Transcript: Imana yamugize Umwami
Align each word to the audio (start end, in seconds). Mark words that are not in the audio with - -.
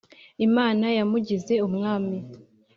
Imana 0.47 0.85
yamugize 0.97 1.53
Umwami 1.67 2.17